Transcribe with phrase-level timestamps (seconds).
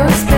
[0.00, 0.29] your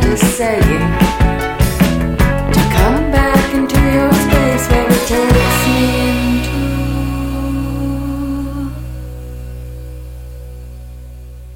[0.00, 1.05] tired of saying